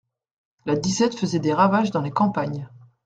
[0.65, 2.67] La disette faisait des ravages dans les campagnes.